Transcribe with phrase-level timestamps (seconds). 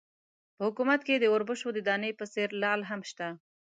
[0.55, 3.27] په حکومت کې د اوربشو د دانې په څېر لعل هم شته.